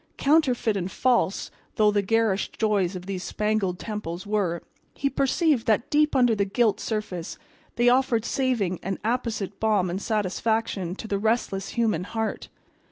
Counterfeit 0.17 0.75
and 0.75 0.91
false 0.91 1.51
though 1.75 1.91
the 1.91 2.01
garish 2.01 2.49
joys 2.53 2.95
of 2.95 3.05
these 3.05 3.23
spangled 3.23 3.77
temples 3.77 4.25
were, 4.25 4.63
he 4.95 5.11
perceived 5.11 5.67
that 5.67 5.91
deep 5.91 6.15
under 6.15 6.33
the 6.33 6.43
gilt 6.43 6.79
surface 6.79 7.37
they 7.75 7.87
offered 7.87 8.25
saving 8.25 8.79
and 8.81 8.97
apposite 9.05 9.59
balm 9.59 9.91
and 9.91 10.01
satisfaction 10.01 10.95
to 10.95 11.07
the 11.07 11.19
restless 11.19 11.69
human 11.77 12.05
heart. 12.05 12.49